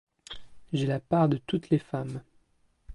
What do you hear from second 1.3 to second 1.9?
toutes les